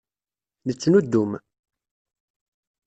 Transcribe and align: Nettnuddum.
Nettnuddum. 0.67 1.31